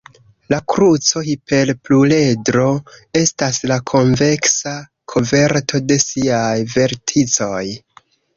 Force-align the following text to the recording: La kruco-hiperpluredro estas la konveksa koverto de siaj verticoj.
La 0.51 0.57
kruco-hiperpluredro 0.71 2.63
estas 3.21 3.59
la 3.73 3.77
konveksa 3.93 4.75
koverto 5.15 5.83
de 5.93 5.99
siaj 6.07 6.51
verticoj. 6.75 7.65